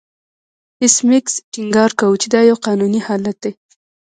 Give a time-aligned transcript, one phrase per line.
[0.81, 3.51] ایس میکس ټینګار کاوه چې دا یو قانوني حالت دی